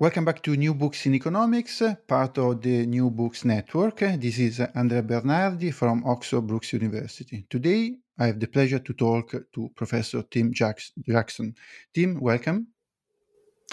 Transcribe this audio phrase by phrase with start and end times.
[0.00, 3.98] Welcome back to New Books in Economics, part of the New Books Network.
[3.98, 7.44] This is Andrea Bernardi from Oxford Brookes University.
[7.50, 11.54] Today, I have the pleasure to talk to Professor Tim Jackson.
[11.92, 12.68] Tim, welcome.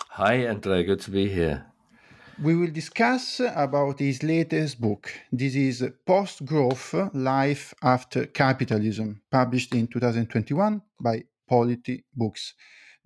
[0.09, 0.84] Hi, Andrea.
[0.84, 1.66] Good to be here.
[2.44, 5.09] We will discuss about his latest book.
[5.32, 12.54] This is Post Growth Life After Capitalism, published in 2021 by Polity Books.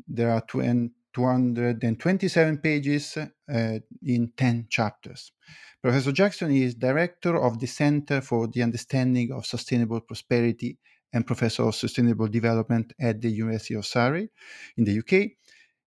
[0.08, 5.32] There are 20 227 pages uh, in 10 chapters.
[5.82, 10.78] Professor Jackson is director of the Center for the Understanding of Sustainable Prosperity
[11.14, 14.30] and professor of sustainable development at the University of Surrey
[14.78, 15.32] in the UK.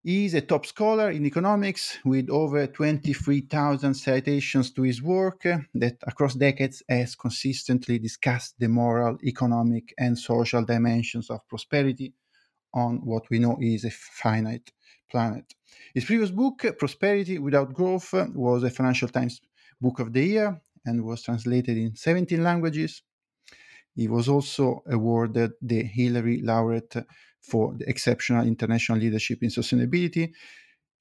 [0.02, 5.96] He is a top scholar in economics with over 23,000 citations to his work that
[6.02, 12.12] across decades has consistently discussed the moral, economic, and social dimensions of prosperity
[12.74, 14.72] on what we know is a finite
[15.10, 15.44] planet.
[15.94, 19.40] His previous book, Prosperity Without Growth, was a Financial Times
[19.80, 23.02] Book of the Year and was translated in 17 languages.
[23.94, 26.96] He was also awarded the Hillary Laureate
[27.40, 30.32] for the exceptional international leadership in sustainability.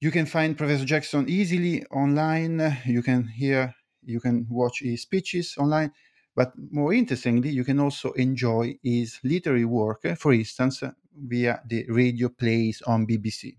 [0.00, 2.78] You can find Professor Jackson easily online.
[2.84, 5.92] You can hear, you can watch his speeches online.
[6.36, 10.82] But more interestingly, you can also enjoy his literary work, for instance,
[11.16, 13.56] via the radio plays on BBC.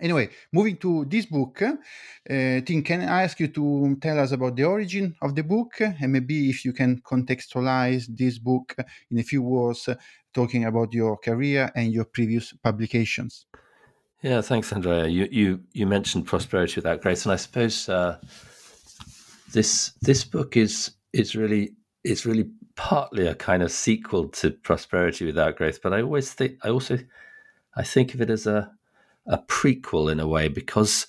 [0.00, 1.74] Anyway, moving to this book, uh,
[2.28, 6.12] Tim, can I ask you to tell us about the origin of the book and
[6.12, 8.76] maybe if you can contextualize this book
[9.10, 9.96] in a few words, uh,
[10.32, 13.46] talking about your career and your previous publications?
[14.22, 15.06] Yeah, thanks, Andrea.
[15.06, 18.18] You you you mentioned prosperity without growth, and I suppose uh,
[19.52, 25.24] this this book is is really it's really partly a kind of sequel to prosperity
[25.24, 25.80] without growth.
[25.82, 26.98] But I always think I also
[27.76, 28.72] I think of it as a
[29.28, 31.06] a prequel in a way because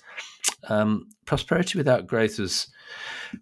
[0.68, 2.68] um, Prosperity Without Growth was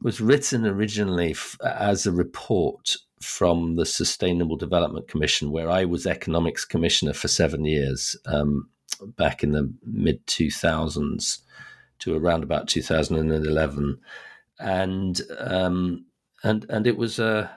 [0.02, 6.06] was written originally f- as a report from the Sustainable Development Commission, where I was
[6.06, 8.68] economics commissioner for seven years um,
[9.16, 11.40] back in the mid two thousands
[12.00, 13.98] to around about two thousand and eleven,
[14.60, 16.04] and um,
[16.44, 17.50] and and it was a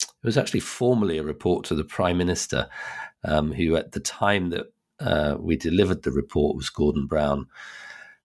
[0.00, 2.68] it was actually formally a report to the Prime Minister,
[3.24, 7.46] um, who at the time that uh, we delivered the report was Gordon Brown,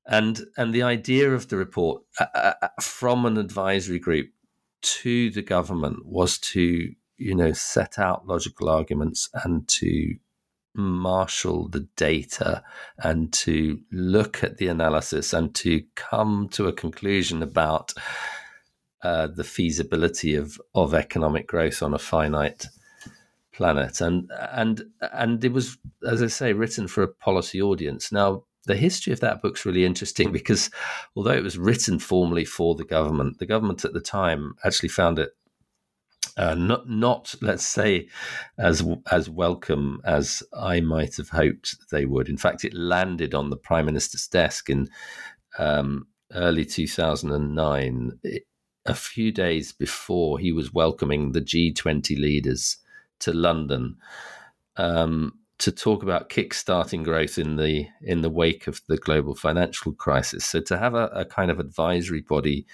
[0.06, 4.30] and and the idea of the report uh, uh, uh, from an advisory group
[4.82, 10.16] to the government was to you know set out logical arguments and to
[10.76, 12.64] marshal the data
[13.00, 17.94] and to look at the analysis and to come to a conclusion about
[19.02, 22.68] uh, the feasibility of of economic growth on a finite
[23.60, 25.78] planet, and and and it was,
[26.08, 28.10] as I say, written for a policy audience.
[28.10, 30.72] Now, the history of that book's really interesting because
[31.14, 35.20] although it was written formally for the government, the government at the time actually found
[35.20, 35.32] it
[36.38, 38.08] uh, not not let's say
[38.58, 38.82] as
[39.12, 42.30] as welcome as I might have hoped they would.
[42.30, 44.88] In fact, it landed on the prime minister's desk in
[45.58, 48.20] um, early 2009,
[48.86, 52.78] a few days before he was welcoming the G20 leaders
[53.20, 53.98] to London
[54.78, 59.92] um, to talk about kickstarting growth in the in the wake of the global financial
[59.94, 60.46] crisis.
[60.46, 62.66] So to have a, a kind of advisory body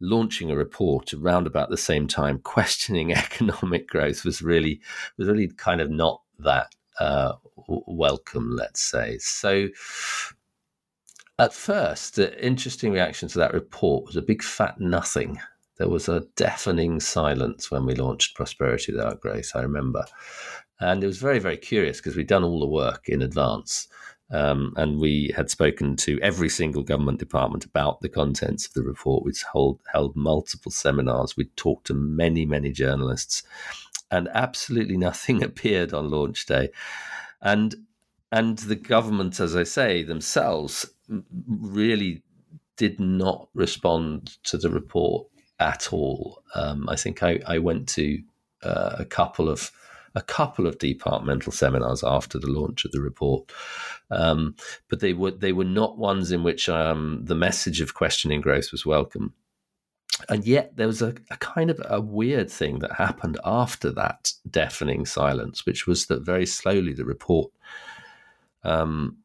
[0.00, 4.80] launching a report around about the same time questioning economic growth was really
[5.16, 7.32] was really kind of not that uh,
[7.66, 9.18] welcome, let's say.
[9.18, 9.68] So
[11.38, 15.38] at first, the interesting reaction to that report was a big fat nothing
[15.76, 20.04] there was a deafening silence when we launched Prosperity Without Growth, I remember.
[20.80, 23.88] And it was very, very curious because we'd done all the work in advance.
[24.30, 28.82] Um, and we had spoken to every single government department about the contents of the
[28.82, 29.24] report.
[29.24, 31.36] We'd hold, held multiple seminars.
[31.36, 33.42] We'd talked to many, many journalists,
[34.10, 36.70] and absolutely nothing appeared on launch day.
[37.42, 37.74] And
[38.32, 40.90] and the government, as I say, themselves
[41.46, 42.24] really
[42.76, 45.28] did not respond to the report
[45.64, 46.42] at all.
[46.54, 48.22] Um, I think I, I went to
[48.62, 49.72] uh, a couple of
[50.16, 53.50] a couple of departmental seminars after the launch of the report,
[54.12, 54.54] um,
[54.88, 58.70] but they were they were not ones in which um, the message of questioning growth
[58.70, 59.32] was welcome.
[60.28, 64.32] And yet, there was a, a kind of a weird thing that happened after that
[64.48, 67.50] deafening silence, which was that very slowly the report
[68.62, 69.18] um,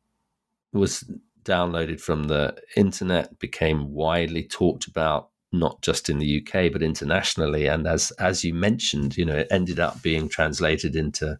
[0.73, 1.03] was
[1.43, 7.67] downloaded from the internet, became widely talked about, not just in the UK but internationally.
[7.67, 11.37] And as as you mentioned, you know, it ended up being translated into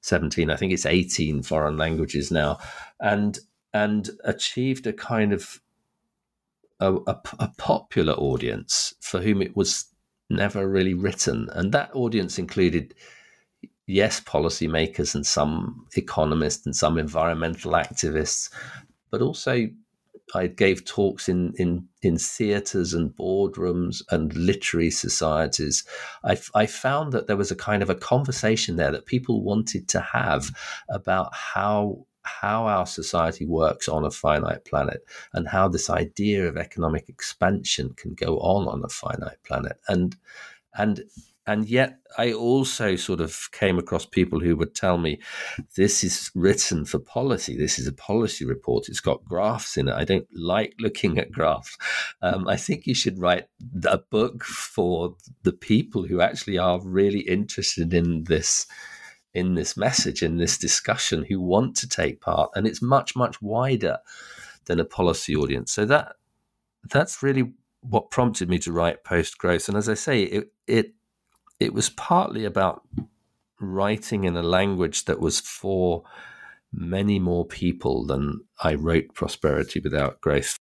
[0.00, 2.58] seventeen, I think it's eighteen foreign languages now,
[3.00, 3.38] and
[3.72, 5.60] and achieved a kind of
[6.80, 9.86] a, a, a popular audience for whom it was
[10.30, 12.94] never really written, and that audience included
[13.88, 18.50] yes, policymakers and some economists and some environmental activists,
[19.10, 19.66] but also
[20.34, 25.84] I gave talks in in in theatres and boardrooms and literary societies.
[26.24, 29.88] I, I found that there was a kind of a conversation there that people wanted
[29.88, 30.50] to have
[30.90, 35.00] about how how our society works on a finite planet
[35.32, 40.16] and how this idea of economic expansion can go on on a finite planet and
[40.76, 41.02] and
[41.48, 45.18] and yet I also sort of came across people who would tell me,
[45.76, 47.56] this is written for policy.
[47.56, 48.86] This is a policy report.
[48.86, 49.94] It's got graphs in it.
[49.94, 51.78] I don't like looking at graphs.
[52.20, 53.46] Um, I think you should write
[53.86, 58.66] a book for the people who actually are really interested in this
[59.32, 62.50] in this message, in this discussion, who want to take part.
[62.54, 63.98] And it's much, much wider
[64.66, 65.72] than a policy audience.
[65.72, 66.16] So that
[66.90, 69.68] that's really what prompted me to write post growth.
[69.68, 70.92] And as I say, it it
[71.60, 72.82] it was partly about
[73.60, 76.04] writing in a language that was for
[76.72, 80.58] many more people than I wrote Prosperity Without Growth.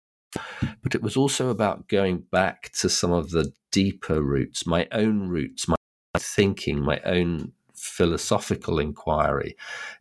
[0.83, 5.27] But it was also about going back to some of the deeper roots, my own
[5.27, 5.75] roots, my
[6.17, 9.55] thinking, my own philosophical inquiry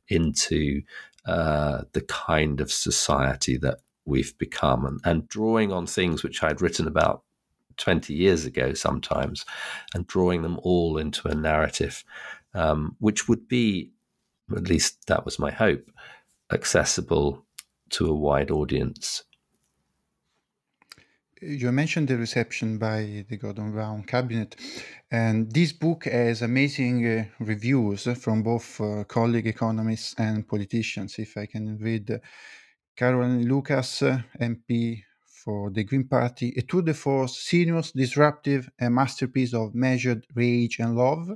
[0.09, 0.83] into
[1.27, 6.61] uh, the kind of society that we've become and, and drawing on things which I'd
[6.61, 7.23] written about
[7.77, 9.45] 20 years ago sometimes
[9.95, 12.05] and drawing them all into a narrative
[12.55, 13.91] um, which would be
[14.55, 15.91] at least that was my hope
[16.53, 17.45] accessible
[17.91, 19.25] to a wide audience
[21.47, 24.57] you mentioned the reception by the Gordon Brown cabinet,
[25.11, 31.19] and this book has amazing uh, reviews from both uh, colleague economists and politicians.
[31.19, 32.19] If I can read, uh,
[32.97, 34.03] Caroline Lucas,
[34.41, 35.03] MP
[35.45, 40.79] for the Green Party, a tour de force, serious, disruptive, a masterpiece of measured rage
[40.79, 41.29] and love.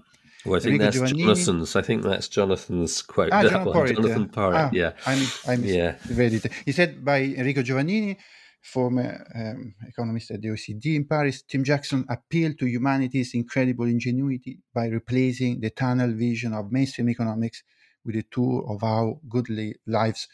[0.47, 1.25] Well, I think Enrico that's Giovannini.
[1.25, 1.77] Jonathan's.
[1.77, 3.31] I think that's Jonathan's quote.
[3.33, 3.97] Ah, Jonathan Porritt.
[3.97, 4.93] Jonathan Porritt, ah, yeah.
[5.05, 5.97] I, mis- I yeah.
[6.09, 6.53] it.
[6.65, 8.17] He said by Enrico Giovannini,
[8.63, 14.61] former um, economist at the OECD in Paris, Tim Jackson appealed to humanity's incredible ingenuity
[14.75, 17.63] by replacing the tunnel vision of mainstream economics
[18.05, 20.29] with a tour of how goodly lives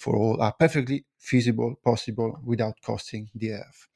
[0.00, 3.86] for all are perfectly feasible, possible without costing the earth.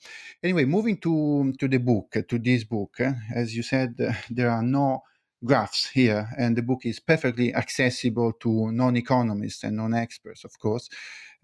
[0.43, 3.97] Anyway, moving to, to the book, to this book, eh, as you said,
[4.31, 5.03] there are no
[5.43, 10.59] graphs here, and the book is perfectly accessible to non economists and non experts, of
[10.59, 10.91] course.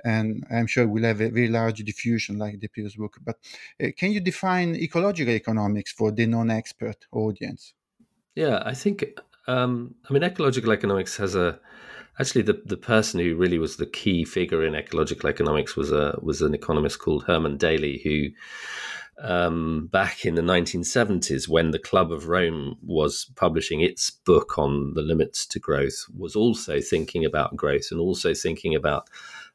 [0.04, 3.16] And I'm sure we'll have a very large diffusion like the previous book.
[3.22, 3.36] But
[3.82, 7.72] uh, can you define ecological economics for the non expert audience?
[8.34, 9.06] Yeah, I think,
[9.46, 11.58] um, I mean, ecological economics has a
[12.20, 16.18] Actually, the, the person who really was the key figure in ecological economics was a
[16.20, 18.28] was an economist called Herman Daly, who
[19.26, 24.92] um, back in the 1970s, when the Club of Rome was publishing its book on
[24.94, 29.08] the limits to growth, was also thinking about growth and also thinking about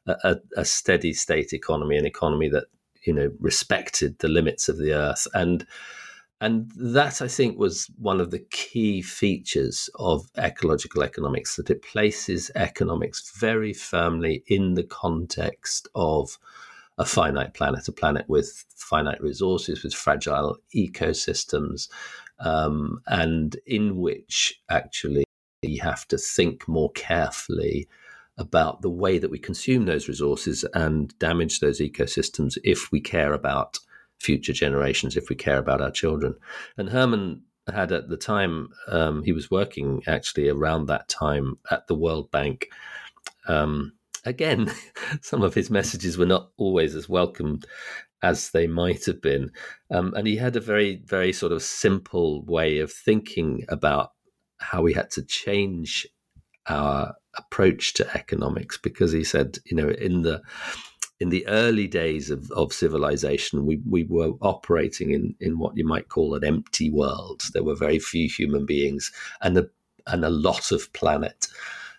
[0.06, 2.64] a, a steady state economy, an economy that
[3.04, 5.28] you know respected the limits of the earth.
[5.34, 5.64] And
[6.40, 11.82] and that, I think, was one of the key features of ecological economics that it
[11.82, 16.38] places economics very firmly in the context of
[16.98, 21.88] a finite planet, a planet with finite resources, with fragile ecosystems,
[22.40, 25.24] um, and in which actually
[25.62, 27.88] you have to think more carefully
[28.36, 33.32] about the way that we consume those resources and damage those ecosystems if we care
[33.32, 33.78] about
[34.20, 36.34] future generations if we care about our children.
[36.76, 37.42] And Herman
[37.72, 42.30] had at the time, um, he was working actually around that time at the World
[42.30, 42.68] Bank.
[43.48, 43.92] Um,
[44.24, 44.70] again,
[45.20, 47.66] some of his messages were not always as welcomed
[48.22, 49.50] as they might have been.
[49.90, 54.12] Um, and he had a very, very sort of simple way of thinking about
[54.58, 56.06] how we had to change
[56.68, 60.42] our approach to economics because he said, you know, in the
[61.18, 65.86] in the early days of, of civilization, we, we were operating in, in what you
[65.86, 67.42] might call an empty world.
[67.52, 69.70] There were very few human beings, and the
[70.06, 71.48] and a lot of planet.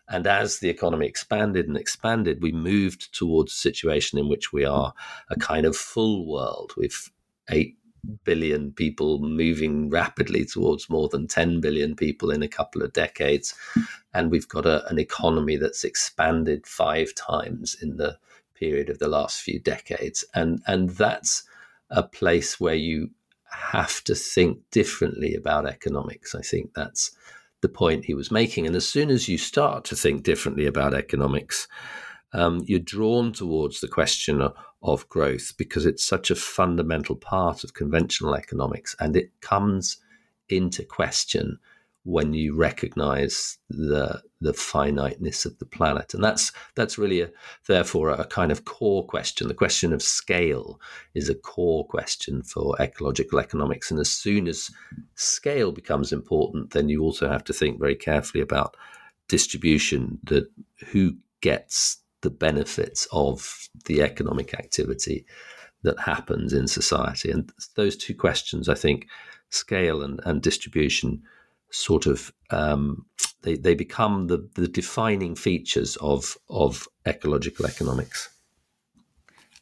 [0.10, 4.64] And as the economy expanded and expanded, we moved towards a situation in which we
[4.64, 4.94] are
[5.30, 7.10] a kind of full world with
[7.50, 7.78] eight
[8.24, 13.54] billion people moving rapidly towards more than 10 billion people in a couple of decades.
[14.14, 18.18] And we've got a, an economy that's expanded five times in the
[18.60, 20.26] period of the last few decades.
[20.34, 21.44] And, and that's
[21.90, 23.12] a place where you
[23.50, 26.36] have to think differently about economics.
[26.36, 27.12] I think that's
[27.62, 28.68] the point he was making.
[28.68, 31.68] And as soon as you start to think differently about economics,
[32.34, 37.64] um, you're drawn towards the question of, of growth because it's such a fundamental part
[37.64, 39.98] of conventional economics and it comes
[40.50, 41.58] into question
[42.08, 46.14] when you recognize the the finiteness of the planet.
[46.14, 47.30] And that's that's really a,
[47.68, 49.50] therefore a kind of core question.
[49.50, 50.80] The question of scale
[51.14, 53.92] is a core question for ecological economics.
[53.92, 54.72] And as soon as
[55.16, 58.78] scale becomes important then you also have to think very carefully about
[59.28, 60.50] distribution that
[60.92, 65.26] who gets the benefits of the economic activity
[65.84, 67.32] that happens in society.
[67.32, 69.08] And those two questions, I think,
[69.50, 71.22] scale and, and distribution,
[71.72, 73.06] sort of um,
[73.42, 78.30] they, they become the, the defining features of of ecological economics.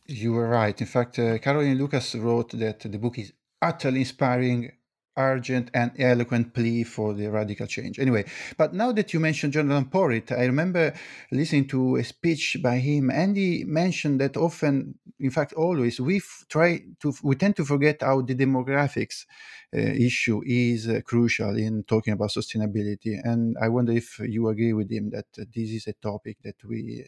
[0.08, 0.80] You were right.
[0.80, 4.72] In fact, uh, Caroline Lucas wrote that the book is utterly inspiring
[5.18, 8.00] urgent and eloquent plea for the radical change.
[8.00, 8.26] Anyway,
[8.58, 10.94] but now that you mentioned Jonathan Porritt, I remember
[11.32, 16.18] listening to a speech by him, and he mentioned that often, in fact, always we
[16.18, 19.26] f- try to we tend to forget how the demographics
[19.74, 23.20] uh, issue is uh, crucial in talking about sustainability.
[23.24, 27.06] And I wonder if you agree with him that this is a topic that we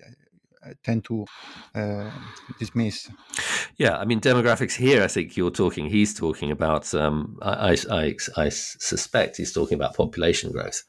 [0.83, 1.25] tend to
[1.75, 2.09] uh,
[2.59, 3.09] dismiss.
[3.77, 8.15] Yeah, I mean, demographics here, I think you're talking, he's talking about, um, I, I,
[8.35, 10.83] I, suspect he's talking about population growth,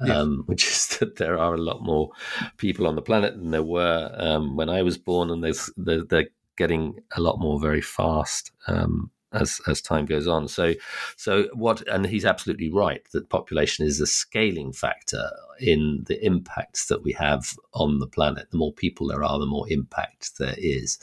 [0.00, 2.10] um, which is that there are a lot more
[2.56, 6.04] people on the planet than there were um, when I was born, and there's, they're,
[6.04, 8.52] they're, getting a lot more very fast.
[8.66, 10.48] Um, as as time goes on.
[10.48, 10.74] So
[11.16, 16.86] so what and he's absolutely right that population is a scaling factor in the impacts
[16.86, 18.50] that we have on the planet.
[18.50, 20.98] The more people there are, the more impact there is.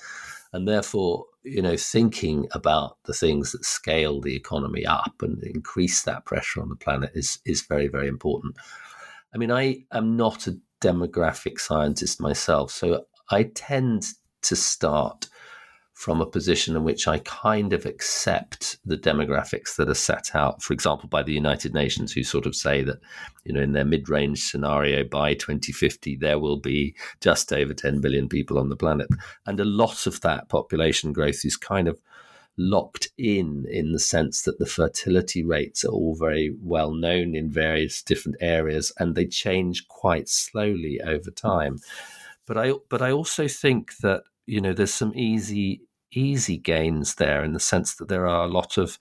[0.53, 6.03] And therefore, you know, thinking about the things that scale the economy up and increase
[6.03, 8.55] that pressure on the planet is is very, very important.
[9.33, 14.05] I mean, I am not a demographic scientist myself, so I tend
[14.43, 15.27] to start
[15.97, 20.61] from a position in which I kind of accept the demographics that are set out,
[20.61, 22.99] for example, by the United Nations, who sort of say that,
[23.45, 27.99] you know, in their mid range scenario by 2050, there will be just over 10
[27.99, 29.07] billion people on the planet.
[29.47, 31.99] And a lot of that population growth is kind of
[32.59, 37.51] locked in in the sense that the fertility rates are all very well known in
[37.51, 41.79] various different areas and they change quite slowly over time.
[42.45, 45.81] But I but I also think that you know there's some easy
[46.17, 48.97] easy gains there in the sense that there are a lot of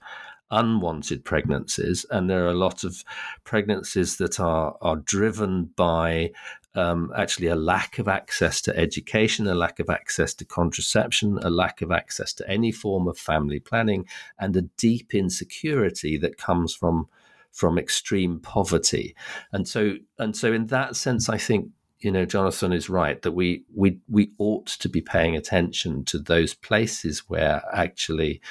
[0.49, 3.03] unwanted pregnancies and there are a lot of
[3.43, 6.31] pregnancies that are are driven by
[6.77, 11.49] um, actually a lack of access to education, a lack of access to contraception, a
[11.49, 14.05] lack of access to any form of family planning,
[14.39, 17.07] and a deep insecurity that comes from
[17.51, 19.15] from extreme poverty.
[19.51, 23.31] And so and so in that sense, I think you know, Jonathan is right that
[23.31, 28.41] we we we ought to be paying attention to those places where actually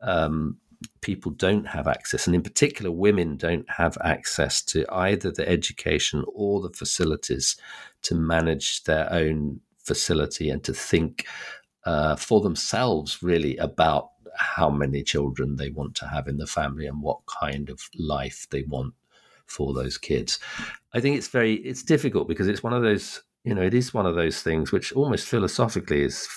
[0.00, 0.56] um,
[1.00, 6.24] people don't have access, and in particular, women don't have access to either the education
[6.34, 7.56] or the facilities
[8.02, 11.26] to manage their own facility and to think
[11.84, 16.86] uh, for themselves really about how many children they want to have in the family
[16.86, 18.92] and what kind of life they want
[19.46, 20.38] for those kids.
[20.94, 23.94] I think it's very it's difficult because it's one of those you know it is
[23.94, 26.28] one of those things which almost philosophically is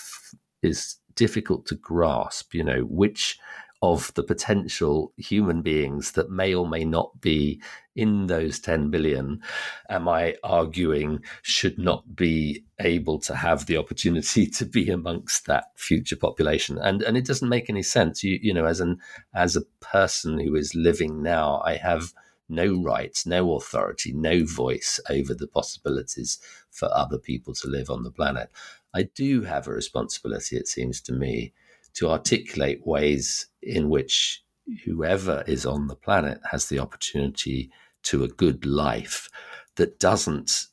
[0.61, 2.53] is difficult to grasp.
[2.53, 3.37] You know which
[3.81, 7.61] of the potential human beings that may or may not be
[7.95, 9.41] in those 10 billion
[9.89, 15.65] am I arguing should not be able to have the opportunity to be amongst that
[15.75, 18.97] future population and and it doesn't make any sense you you know as an
[19.33, 22.13] as a person who is living now I have
[22.49, 26.39] no rights, no authority, no voice over the possibilities
[26.71, 28.49] for other people to live on the planet.
[28.93, 31.53] I do have a responsibility, it seems to me,
[31.93, 34.43] to articulate ways in which
[34.85, 37.71] whoever is on the planet has the opportunity
[38.03, 39.29] to a good life
[39.75, 40.65] that doesn't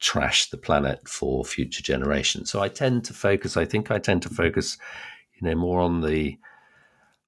[0.00, 2.50] trash the planet for future generations.
[2.50, 4.78] So I tend to focus, I think I tend to focus,
[5.34, 6.38] you know, more on the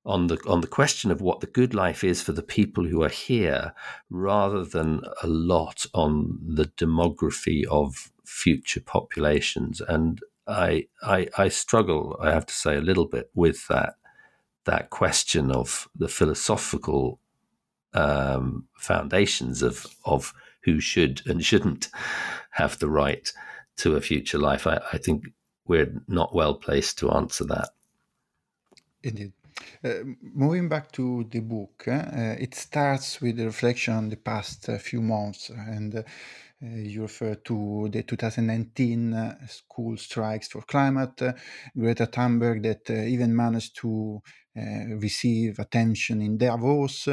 [0.04, 3.02] on the on the question of what the good life is for the people who
[3.02, 3.72] are here,
[4.10, 9.80] rather than a lot on the demography of future populations.
[9.80, 13.94] And I I, I struggle, I have to say, a little bit with that
[14.64, 17.20] that question of the philosophical
[17.94, 21.88] um, foundations of of who should and shouldn't
[22.50, 23.32] have the right
[23.76, 24.66] to a future life.
[24.66, 25.26] I, I think
[25.66, 27.70] we're not well placed to answer that.
[29.02, 29.32] Indeed.
[29.84, 34.68] Uh, moving back to the book, uh, it starts with a reflection on the past
[34.68, 36.02] uh, few months, and uh,
[36.60, 41.20] you refer to the 2019 uh, school strikes for climate,
[41.76, 44.22] Greta Thunberg that even managed to
[44.54, 47.08] receive attention in Davos,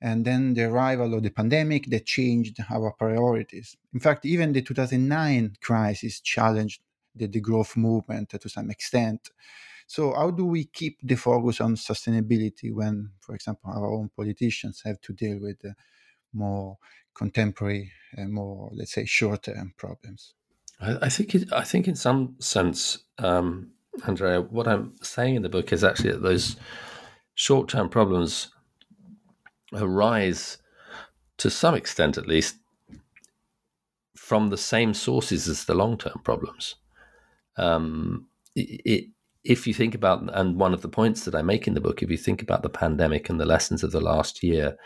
[0.00, 3.76] and then the arrival of the pandemic that changed our priorities.
[3.92, 6.80] In fact, even the 2009 crisis challenged
[7.14, 9.30] the, the growth movement to some extent.
[9.86, 14.82] So, how do we keep the focus on sustainability when, for example, our own politicians
[14.84, 15.72] have to deal with uh,
[16.32, 16.78] more
[17.14, 20.34] contemporary, uh, more let's say short-term problems?
[20.80, 23.72] I, I think it, I think in some sense, um,
[24.06, 26.56] Andrea, what I'm saying in the book is actually that those
[27.34, 28.50] short-term problems
[29.72, 30.58] arise
[31.38, 32.56] to some extent, at least,
[34.16, 36.76] from the same sources as the long-term problems.
[37.56, 39.10] Um, it,
[39.44, 42.02] if you think about, and one of the points that I make in the book,
[42.02, 44.76] if you think about the pandemic and the lessons of the last year,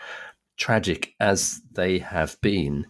[0.56, 2.86] tragic as they have been,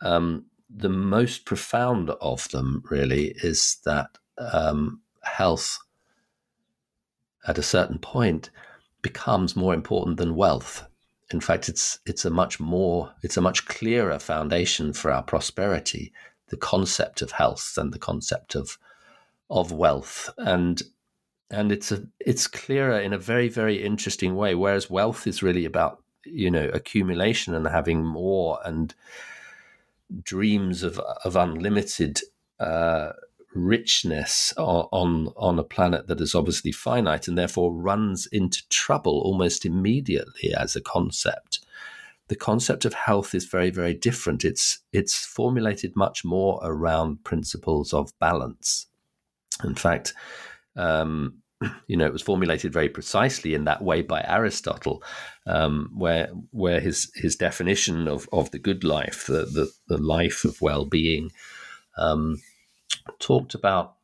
[0.00, 5.78] um, the most profound of them really is that um, health
[7.46, 8.50] at a certain point
[9.00, 10.84] becomes more important than wealth.
[11.32, 16.12] In fact, it's it's a much more it's a much clearer foundation for our prosperity,
[16.48, 18.78] the concept of health than the concept of
[19.48, 20.30] of wealth.
[20.38, 20.82] And
[21.50, 25.64] and it's a it's clearer in a very very interesting way whereas wealth is really
[25.64, 28.94] about you know accumulation and having more and
[30.22, 32.20] dreams of of unlimited
[32.60, 33.12] uh,
[33.54, 39.64] richness on, on a planet that is obviously finite and therefore runs into trouble almost
[39.64, 41.60] immediately as a concept.
[42.28, 44.44] The concept of health is very very different.
[44.44, 48.86] It's it's formulated much more around principles of balance.
[49.64, 50.12] In fact
[50.76, 51.42] um,
[51.86, 55.02] you know, it was formulated very precisely in that way by Aristotle,
[55.46, 60.44] um, where where his his definition of, of the good life, the the, the life
[60.44, 61.30] of well being,
[61.96, 62.40] um,
[63.18, 63.94] talked about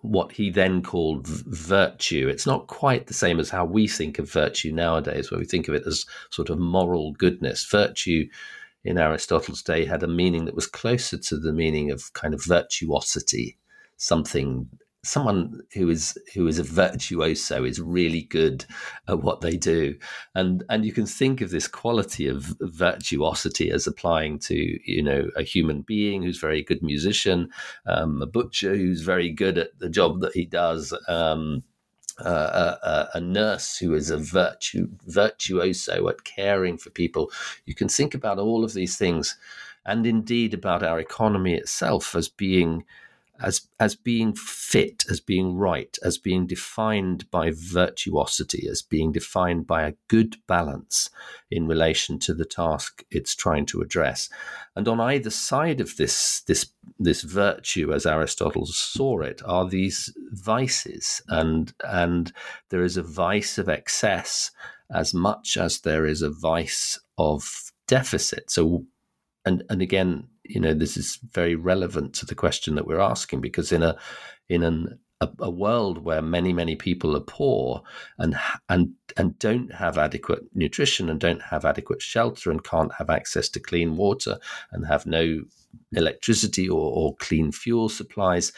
[0.00, 2.28] what he then called virtue.
[2.28, 5.68] It's not quite the same as how we think of virtue nowadays, where we think
[5.68, 7.66] of it as sort of moral goodness.
[7.66, 8.26] Virtue
[8.82, 12.44] in Aristotle's day had a meaning that was closer to the meaning of kind of
[12.44, 13.58] virtuosity,
[13.96, 14.68] something
[15.04, 18.64] someone who is who is a virtuoso is really good
[19.06, 19.96] at what they do.
[20.34, 25.30] And and you can think of this quality of virtuosity as applying to you know
[25.36, 27.50] a human being who's very good musician
[27.86, 31.62] um, a butcher who's very good at the job that he does um,
[32.20, 37.30] uh, a, a, nurse who is a virtue virtuoso at caring for people.
[37.66, 39.36] You can think about all of these things
[39.84, 42.84] and indeed about our economy itself as being
[43.42, 49.66] as as being fit, as being right, as being defined by virtuosity, as being defined
[49.66, 51.10] by a good balance
[51.50, 54.28] in relation to the task it's trying to address.
[54.76, 56.66] And on either side of this this
[56.98, 62.32] this virtue, as Aristotle saw it, are these vices, and and
[62.70, 64.50] there is a vice of excess
[64.92, 68.50] as much as there is a vice of deficit.
[68.50, 68.84] So
[69.44, 73.40] and and again you know this is very relevant to the question that we're asking
[73.40, 73.96] because in a
[74.48, 77.82] in an a, a, world where many many people are poor
[78.18, 78.36] and
[78.68, 83.48] and and don't have adequate nutrition and don't have adequate shelter and can't have access
[83.48, 84.38] to clean water
[84.72, 85.40] and have no
[85.92, 88.52] electricity or, or clean fuel supplies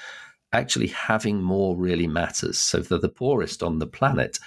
[0.53, 2.59] actually having more really matters.
[2.59, 4.39] So for the poorest on the planet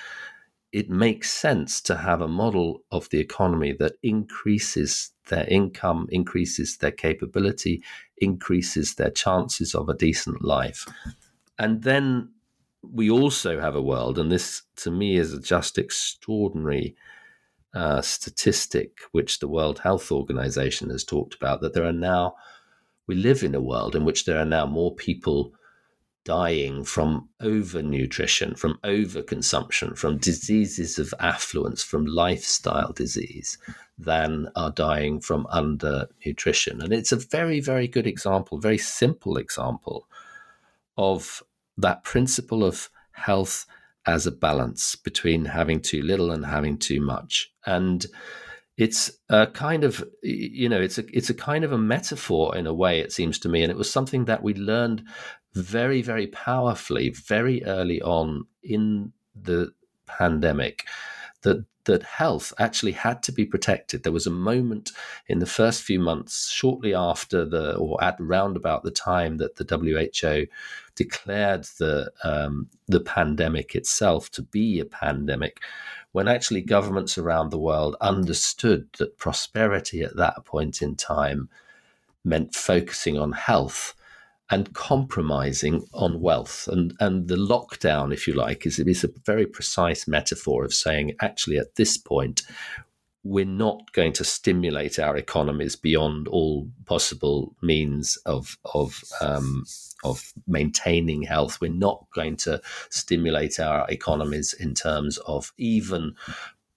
[0.71, 6.77] it makes sense to have a model of the economy that increases their income, increases
[6.77, 7.83] their capability,
[8.17, 10.85] increases their chances of a decent life.
[11.57, 12.29] And then
[12.81, 16.95] we also have a world, and this to me is a just extraordinary
[17.73, 22.35] uh, statistic, which the World Health Organization has talked about, that there are now,
[23.07, 25.53] we live in a world in which there are now more people
[26.25, 33.57] dying from overnutrition, from overconsumption, from diseases of affluence, from lifestyle disease,
[33.97, 36.83] than are dying from undernutrition.
[36.83, 40.07] And it's a very, very good example, very simple example
[40.97, 41.41] of
[41.77, 43.65] that principle of health
[44.05, 47.51] as a balance between having too little and having too much.
[47.65, 48.05] And
[48.79, 52.65] it's a kind of you know it's a it's a kind of a metaphor in
[52.65, 55.03] a way it seems to me and it was something that we learned
[55.53, 59.71] very very powerfully very early on in the
[60.05, 60.85] pandemic
[61.41, 64.03] that that health actually had to be protected.
[64.03, 64.91] There was a moment
[65.27, 69.55] in the first few months, shortly after the or at round about the time that
[69.55, 70.45] the WHO
[70.93, 75.61] declared the um, the pandemic itself to be a pandemic,
[76.11, 81.49] when actually governments around the world understood that prosperity at that point in time
[82.23, 83.95] meant focusing on health
[84.51, 86.67] and compromising on wealth.
[86.71, 91.15] And, and the lockdown, if you like, is, is a very precise metaphor of saying,
[91.21, 92.41] actually, at this point,
[93.23, 99.65] we're not going to stimulate our economies beyond all possible means of of um,
[100.03, 101.59] of maintaining health.
[101.59, 106.15] We're not going to stimulate our economies in terms of even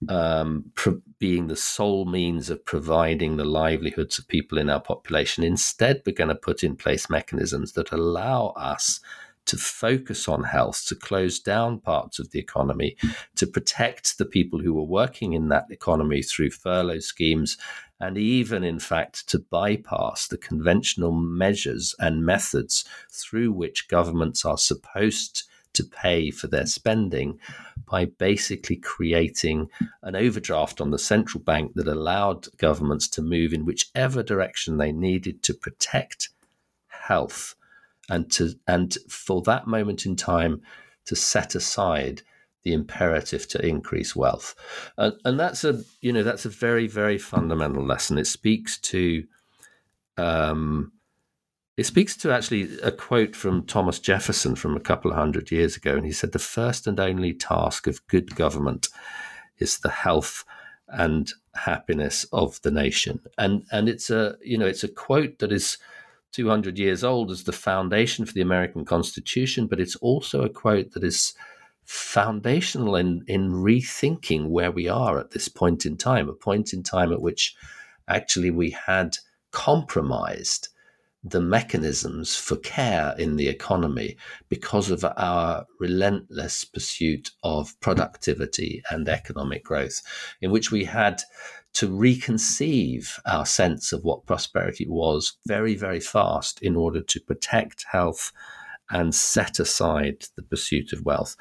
[0.09, 5.43] um, pro- being the sole means of providing the livelihoods of people in our population.
[5.43, 8.99] Instead, we're going to put in place mechanisms that allow us
[9.45, 12.95] to focus on health, to close down parts of the economy,
[13.35, 17.57] to protect the people who are working in that economy through furlough schemes,
[17.99, 24.57] and even, in fact, to bypass the conventional measures and methods through which governments are
[24.57, 27.39] supposed to pay for their spending
[27.89, 29.69] by basically creating
[30.01, 34.91] an overdraft on the central bank that allowed governments to move in whichever direction they
[34.91, 36.29] needed to protect
[36.87, 37.55] health
[38.09, 40.61] and to and for that moment in time
[41.05, 42.21] to set aside
[42.63, 44.55] the imperative to increase wealth.
[44.97, 48.17] And, and that's a you know that's a very very fundamental lesson.
[48.17, 49.25] It speaks to
[50.17, 50.91] um,
[51.75, 55.75] it speaks to actually a quote from Thomas Jefferson from a couple of hundred years
[55.75, 55.95] ago.
[55.95, 58.89] And he said, The first and only task of good government
[59.57, 60.45] is the health
[60.87, 63.19] and happiness of the nation.
[63.37, 65.77] And and it's a you know it's a quote that is
[66.33, 70.91] 200 years old as the foundation for the American Constitution, but it's also a quote
[70.91, 71.33] that is
[71.85, 76.83] foundational in in rethinking where we are at this point in time, a point in
[76.83, 77.55] time at which
[78.07, 79.17] actually we had
[79.51, 80.69] compromised
[81.23, 84.17] the mechanisms for care in the economy
[84.49, 90.01] because of our relentless pursuit of productivity and economic growth,
[90.41, 91.21] in which we had
[91.73, 97.85] to reconceive our sense of what prosperity was very, very fast in order to protect
[97.91, 98.31] health
[98.89, 101.35] and set aside the pursuit of wealth.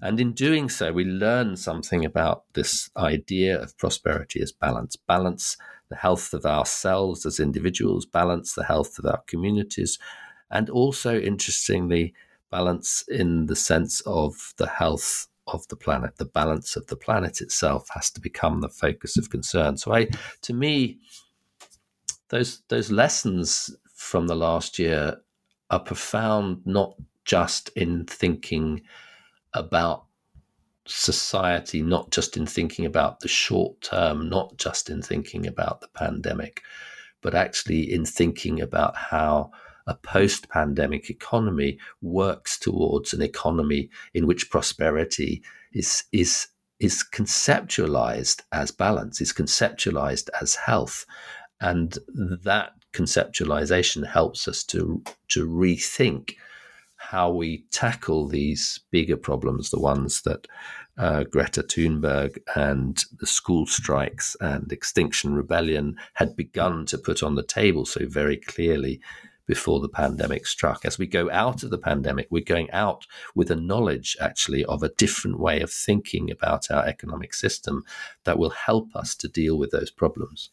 [0.00, 4.94] And in doing so, we learn something about this idea of prosperity as balance.
[4.94, 5.56] Balance
[5.92, 9.98] the health of ourselves as individuals, balance the health of our communities,
[10.50, 12.14] and also, interestingly,
[12.50, 16.16] balance in the sense of the health of the planet.
[16.16, 19.76] The balance of the planet itself has to become the focus of concern.
[19.76, 20.08] So, I,
[20.42, 20.98] to me,
[22.30, 25.18] those those lessons from the last year
[25.68, 26.94] are profound, not
[27.26, 28.82] just in thinking
[29.52, 30.06] about
[30.92, 35.88] society, not just in thinking about the short term, not just in thinking about the
[35.88, 36.62] pandemic,
[37.22, 39.50] but actually in thinking about how
[39.86, 48.42] a post pandemic economy works towards an economy in which prosperity is, is, is conceptualized
[48.52, 51.04] as balance, is conceptualized as health.
[51.60, 51.98] And
[52.44, 56.34] that conceptualization helps us to, to rethink
[56.96, 60.46] how we tackle these bigger problems, the ones that
[60.98, 67.34] uh, Greta Thunberg and the school strikes and Extinction Rebellion had begun to put on
[67.34, 69.00] the table so very clearly
[69.46, 70.84] before the pandemic struck.
[70.84, 74.82] As we go out of the pandemic, we're going out with a knowledge actually of
[74.82, 77.84] a different way of thinking about our economic system
[78.24, 80.50] that will help us to deal with those problems.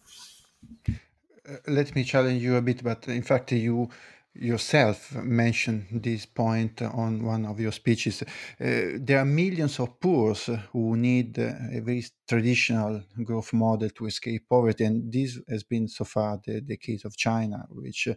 [0.87, 3.89] Uh, let me challenge you a bit, but in fact, you
[4.33, 8.21] yourself mentioned this point on one of your speeches.
[8.21, 8.25] Uh,
[8.59, 10.33] there are millions of poor
[10.71, 16.05] who need a very traditional growth model to escape poverty, and this has been so
[16.05, 18.15] far the, the case of China, which, uh,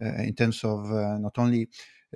[0.00, 1.62] in terms of uh, not only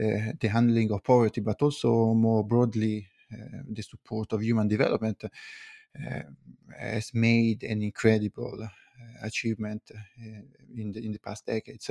[0.01, 5.25] uh, the handling of poverty, but also more broadly uh, the support of human development,
[5.25, 6.23] uh,
[6.79, 8.69] has made an incredible
[9.23, 9.83] achievement
[10.75, 11.91] in the in the past decades.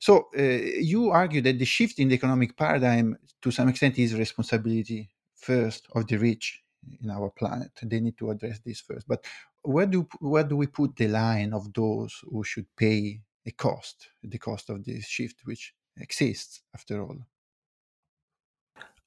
[0.00, 5.10] So you argue that the shift in the economic paradigm, to some extent, is responsibility
[5.36, 6.62] first of the rich
[7.02, 7.70] in our planet.
[7.82, 9.06] They need to address this first.
[9.08, 9.24] But
[9.62, 14.08] where do where do we put the line of those who should pay a cost,
[14.22, 17.18] the cost of this shift, which exists after all?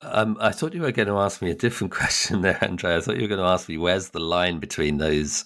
[0.02, 2.98] Um, I thought you were going to ask me a different question there, Andrea.
[2.98, 5.46] I thought you were going to ask me where's the line between those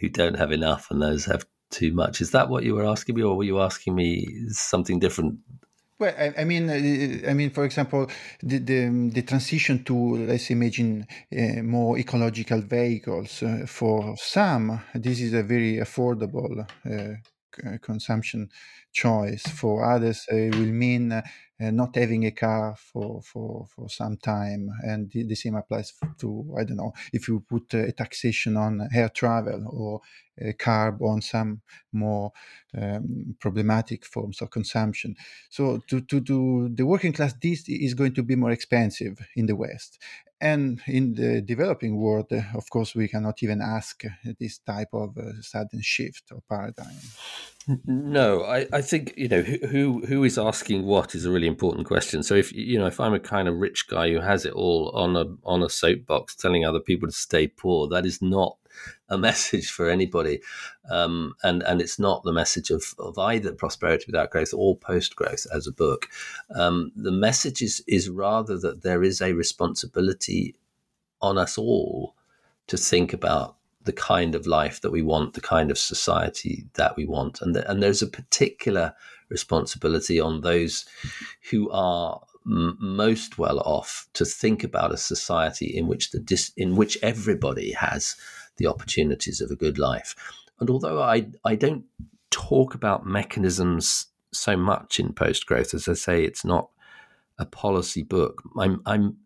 [0.00, 2.20] who don't have enough and those have too much.
[2.20, 5.38] Is that what you were asking me, or were you asking me something different?
[5.98, 8.06] Well, I, I mean, uh, I mean, for example,
[8.42, 11.06] the the, the transition to let's imagine
[11.36, 14.80] uh, more ecological vehicles uh, for some.
[14.94, 17.16] This is a very affordable uh,
[17.82, 18.50] consumption
[18.92, 19.42] choice.
[19.42, 21.22] For others, it will mean uh,
[21.58, 24.70] not having a car for, for, for some time.
[24.82, 28.88] And the, the, same applies to, I don't know, if you put a taxation on
[28.94, 30.00] air travel or
[30.40, 32.32] a carb on some more
[32.76, 35.16] um, problematic forms of consumption.
[35.50, 39.46] So to, to, to the working class, this is going to be more expensive in
[39.46, 39.98] the West.
[40.40, 44.02] And in the developing world, uh, of course, we cannot even ask
[44.38, 47.00] this type of uh, sudden shift or paradigm.
[47.84, 51.86] No, I, I think you know who who is asking what is a really important
[51.86, 52.22] question.
[52.22, 54.90] So if you know if I'm a kind of rich guy who has it all
[54.94, 58.56] on a on a soapbox telling other people to stay poor, that is not
[59.08, 60.40] a message for anybody,
[60.90, 65.16] um, and and it's not the message of, of either prosperity without growth or post
[65.16, 66.08] growth as a book.
[66.54, 70.54] Um, the message is is rather that there is a responsibility
[71.20, 72.14] on us all
[72.68, 76.96] to think about the kind of life that we want, the kind of society that
[76.96, 78.94] we want, and and there's a particular
[79.30, 80.86] responsibility on those
[81.50, 86.76] who are most well off to think about a society in which the dis- in
[86.76, 88.16] which everybody has
[88.58, 90.14] the opportunities of a good life.
[90.60, 91.84] And although I I don't
[92.30, 96.68] talk about mechanisms so much in post growth, as I say, it's not
[97.38, 98.42] a policy book.
[98.58, 99.16] I'm I'm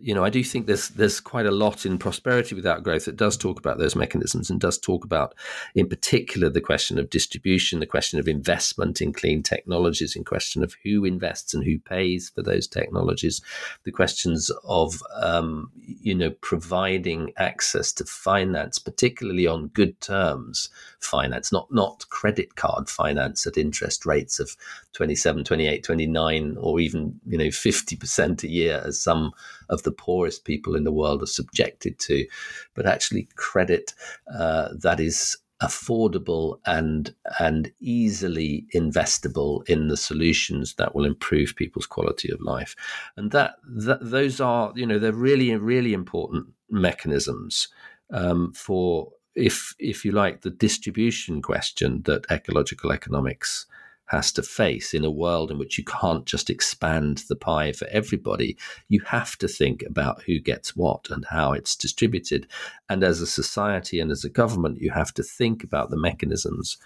[0.00, 3.16] you know, I do think there's there's quite a lot in prosperity without growth that
[3.16, 5.34] does talk about those mechanisms and does talk about,
[5.74, 10.62] in particular, the question of distribution, the question of investment in clean technologies, in question
[10.62, 13.40] of who invests and who pays for those technologies,
[13.84, 21.52] the questions of um, you know providing access to finance, particularly on good terms, finance,
[21.52, 24.56] not not credit card finance at interest rates of
[24.92, 29.32] 27, 28, 29, or even you know 50 percent a year, as some
[29.68, 32.26] of the poorest people in the world are subjected to,
[32.74, 33.94] but actually credit
[34.32, 41.86] uh, that is affordable and and easily investable in the solutions that will improve people's
[41.86, 42.76] quality of life.
[43.16, 47.68] And that, that those are you know they're really really important mechanisms
[48.10, 53.66] um, for if if you like the distribution question that ecological economics
[54.08, 57.86] has to face in a world in which you can't just expand the pie for
[57.88, 58.56] everybody.
[58.88, 62.46] You have to think about who gets what and how it's distributed.
[62.88, 66.78] And as a society and as a government, you have to think about the mechanisms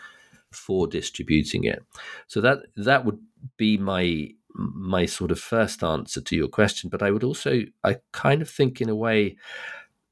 [0.50, 1.84] for distributing it.
[2.26, 3.20] So that that would
[3.56, 6.90] be my my sort of first answer to your question.
[6.90, 9.36] But I would also I kind of think in a way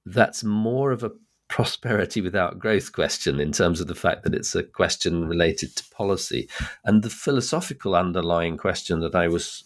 [0.07, 1.11] that's more of a
[1.51, 5.91] prosperity without growth question in terms of the fact that it's a question related to
[5.91, 6.49] policy.
[6.85, 9.65] And the philosophical underlying question that I was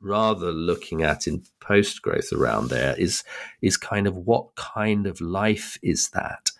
[0.00, 3.24] rather looking at in post growth around there is
[3.60, 6.50] is kind of what kind of life is that?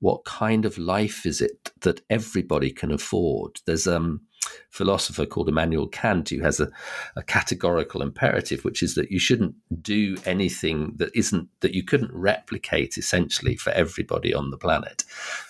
[0.00, 3.60] What kind of life is it that everybody can afford?
[3.66, 4.22] There's um
[4.70, 6.68] philosopher called Immanuel Kant who has a,
[7.16, 12.12] a, categorical imperative, which is that you shouldn't do anything that isn't that you couldn't
[12.12, 15.04] replicate essentially for everybody on the planet.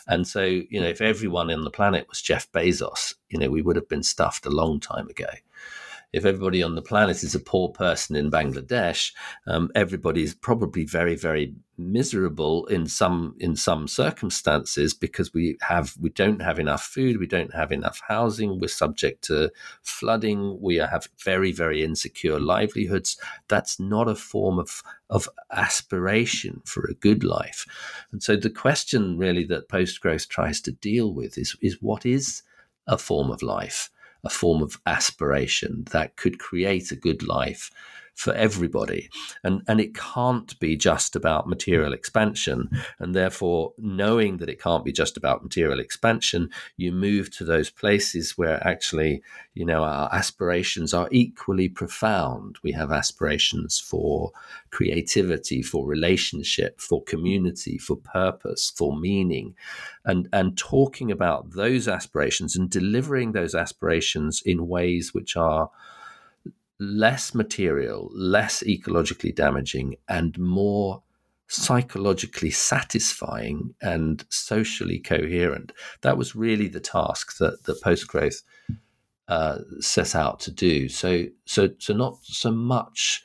[0.07, 3.63] And so, you know, if everyone on the planet was Jeff Bezos, you know, we
[3.63, 5.27] would have been stuffed a long time ago
[6.17, 9.13] if everybody on the planet is a poor person in Bangladesh,
[9.47, 15.95] um, everybody is probably very, very miserable in some in some circumstances because we have
[16.01, 19.53] we don't have enough food, we don't have enough housing, we're subject to
[19.83, 23.21] flooding, we have very, very insecure livelihoods.
[23.49, 27.67] That's not a form of of aspiration for a good life.
[28.11, 32.07] And so the question really that post growth tries to deal with is is what
[32.07, 32.43] is
[32.87, 33.91] a form of life?
[34.27, 37.71] A form of aspiration that could create a good life
[38.17, 39.11] for everybody.
[39.45, 42.71] And, and it can't be just about material expansion.
[42.99, 46.49] And therefore, knowing that it can't be just about material expansion,
[46.79, 52.57] you move to those places where actually, you know, our aspirations are equally profound.
[52.63, 54.33] We have aspirations for
[54.71, 59.55] creativity, for relationship, for community, for purpose, for meaning.
[60.07, 65.71] And, and talking about those aspirations and delivering those aspirations in ways which are
[66.79, 71.03] less material, less ecologically damaging, and more
[71.49, 75.73] psychologically satisfying and socially coherent.
[76.03, 78.43] That was really the task that the post growth
[79.29, 80.89] uh, set out to do.
[80.89, 83.25] So, so, so not so much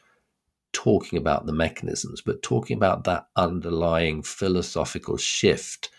[0.74, 5.90] talking about the mechanisms, but talking about that underlying philosophical shift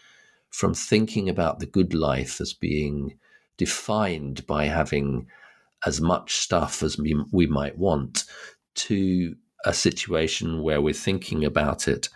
[0.51, 3.19] from thinking about the good life as being
[3.57, 5.27] defined by having
[5.87, 8.25] as much stuff as we, we might want
[8.75, 12.09] to a situation where we're thinking about it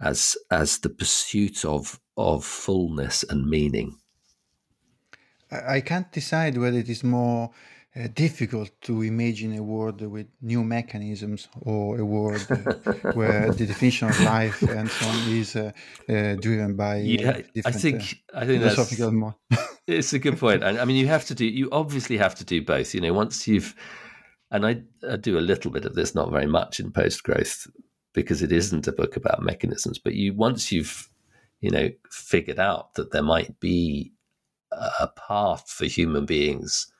[0.00, 3.96] as as the pursuit of of fullness and meaning.
[5.50, 7.50] I can't decide whether it is more
[7.96, 12.54] uh, difficult to imagine a world with new mechanisms or a world uh,
[13.12, 15.70] where the definition of life and so on is uh,
[16.08, 19.36] uh driven by yeah, I think uh, I think philosophical more.
[19.86, 20.64] it's a good point.
[20.64, 21.44] I, mean, you have to do.
[21.44, 22.94] You obviously have to do both.
[22.94, 23.74] You know, once you've
[24.50, 27.66] and I, I do a little bit of this, not very much in post growth
[28.12, 29.98] because it isn't a book about mechanisms.
[29.98, 31.10] But you once you've
[31.60, 34.12] you know figured out that there might be
[34.70, 36.92] a path for human beings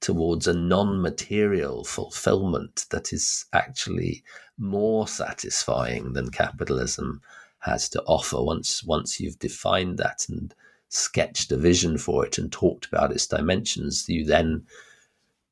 [0.00, 4.22] towards a non-material fulfillment that is actually
[4.58, 7.20] more satisfying than capitalism
[7.60, 10.54] has to offer once once you've defined that and
[10.88, 14.64] sketched a vision for it and talked about its dimensions you then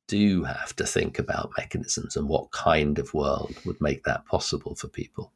[0.07, 4.75] do have to think about mechanisms and what kind of world would make that possible
[4.75, 5.33] for people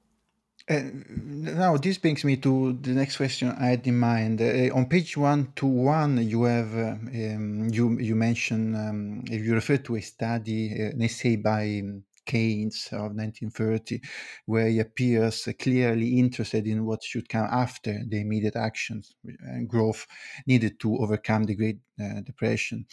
[0.71, 4.41] now this brings me to the next question I had in mind.
[4.41, 9.55] Uh, on page one to one, you have uh, um, you you mention um, you
[9.55, 14.01] refer to a study, uh, an essay by um, Keynes of 1930,
[14.47, 20.07] where he appears clearly interested in what should come after the immediate actions and growth
[20.47, 22.87] needed to overcome the Great uh, Depression.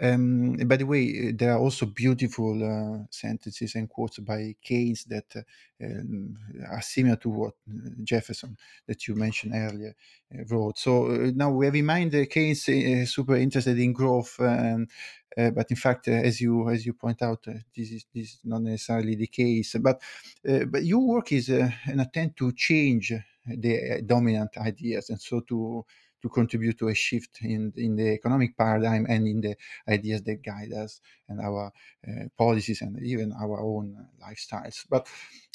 [0.00, 5.24] Um, by the way, there are also beautiful uh, sentences and quotes by Keynes that
[5.34, 6.36] uh, um,
[6.70, 9.94] are similar to what uh, Jefferson, that you mentioned earlier,
[10.34, 10.78] uh, wrote.
[10.78, 14.90] So uh, now we have in mind that Keynes is super interested in growth, and,
[15.36, 19.14] but in fact, as you as you point out, this is this is not necessarily
[19.14, 19.76] the case.
[19.80, 20.00] But
[20.42, 23.12] but your work is an attempt to change
[23.46, 25.84] the dominant ideas, and so to
[26.22, 29.54] to contribute to a shift in, in the economic paradigm and in the
[29.88, 31.72] ideas that guide us and our
[32.08, 34.84] uh, policies and even our own lifestyles.
[34.88, 35.08] But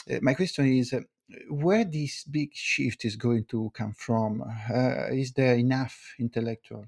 [0.10, 1.02] uh, my question is, uh,
[1.50, 4.42] where this big shift is going to come from?
[4.42, 6.86] Uh, is there enough intellectual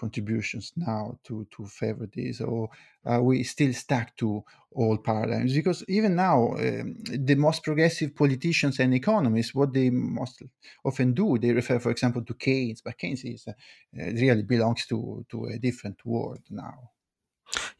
[0.00, 2.68] contributions now to to favor this, or
[3.04, 5.54] are we still stuck to old paradigms?
[5.54, 6.96] Because even now, um,
[7.28, 10.42] the most progressive politicians and economists, what they most
[10.84, 13.52] often do, they refer, for example, to Keynes, but Keynes is uh,
[13.94, 16.90] really belongs to to a different world now.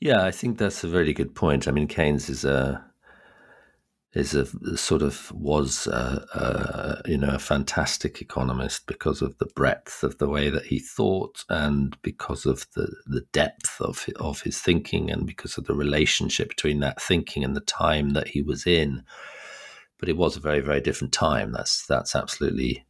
[0.01, 1.69] Yeah, I think that's a very good point.
[1.69, 2.90] I mean, Keynes is a
[4.13, 9.47] is a sort of was a, a, you know a fantastic economist because of the
[9.47, 14.43] breadth of the way that he thought and because of the the depth of of
[14.43, 18.43] his thinking and because of the relationship between that thinking and the time that he
[18.43, 19.05] was in.
[19.99, 21.53] But it was a very very different time.
[21.53, 22.85] That's that's absolutely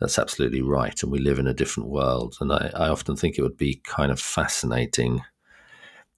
[0.00, 1.02] that's absolutely right.
[1.02, 2.36] And we live in a different world.
[2.40, 5.22] And I, I often think it would be kind of fascinating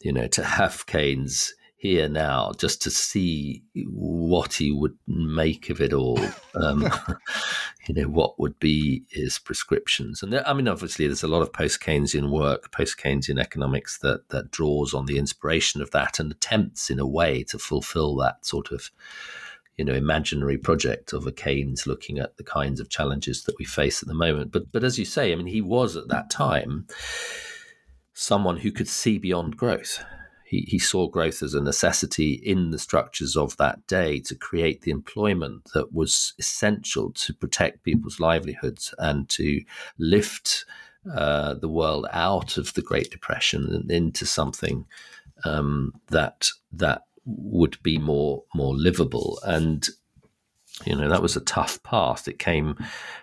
[0.03, 5.81] you know to have Keynes here now just to see what he would make of
[5.81, 6.19] it all.
[6.55, 6.91] Um,
[7.89, 10.23] you know, what would be his prescriptions?
[10.23, 13.99] And there, I mean, obviously, there's a lot of post Keynesian work, post Keynesian economics
[13.99, 18.17] that that draws on the inspiration of that and attempts, in a way, to fulfill
[18.17, 18.91] that sort of
[19.77, 23.65] you know imaginary project of a Keynes looking at the kinds of challenges that we
[23.65, 24.51] face at the moment.
[24.51, 26.87] But but as you say, I mean, he was at that time
[28.15, 30.03] someone who could see beyond growth
[30.47, 34.83] he, he saw growth as a necessity in the structures of that day to create
[34.83, 39.63] the employment that was essential to protect people's livelihoods and to
[39.99, 40.65] lift
[41.13, 44.87] uh, the world out of the Great Depression and into something
[45.45, 49.39] um, that that would be more more livable.
[49.43, 49.89] And
[50.85, 52.29] you know that was a tough path.
[52.29, 52.77] It came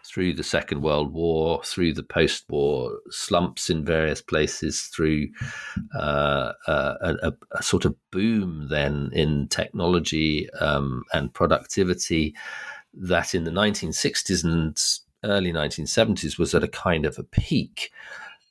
[0.03, 5.27] through the second world war through the post-war slumps in various places through
[5.95, 12.35] uh, uh, a, a, sort of boom then in technology um, and productivity
[12.93, 14.81] that in the 1960s and
[15.23, 17.91] early 1970s was at a kind of a peak.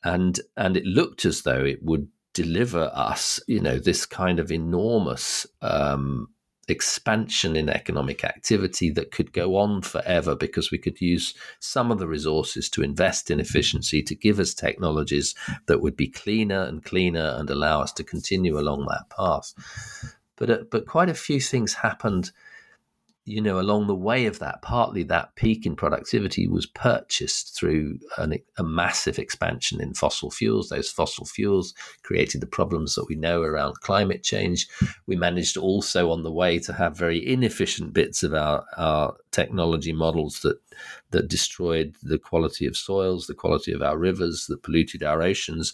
[0.04, 4.50] And and it looked as though it would deliver us you know this kind of
[4.50, 6.28] enormous um,
[6.72, 12.00] expansion in economic activity that could go on forever because we could use some of
[12.00, 16.84] the resources to invest in efficiency to give us technologies that would be cleaner and
[16.84, 19.54] cleaner and allow us to continue along that path.
[20.36, 22.32] But uh, but quite a few things happened
[23.24, 27.98] you know, along the way of that, partly that peak in productivity was purchased through
[28.18, 30.68] an, a massive expansion in fossil fuels.
[30.68, 34.66] Those fossil fuels created the problems that we know around climate change.
[35.06, 39.92] We managed also on the way to have very inefficient bits of our, our technology
[39.92, 40.58] models that
[41.10, 45.72] that destroyed the quality of soils, the quality of our rivers, that polluted our oceans,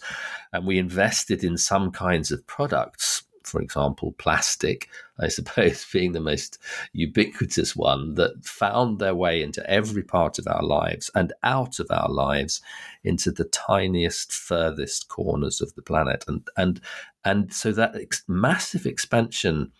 [0.51, 4.89] and we invested in some kinds of products for example, plastic,
[5.19, 6.59] I suppose, being the most
[6.93, 11.87] ubiquitous one that found their way into every part of our lives and out of
[11.89, 12.61] our lives
[13.03, 16.23] into the tiniest, furthest corners of the planet.
[16.27, 16.81] And and
[17.25, 19.71] and so that ex- massive expansion.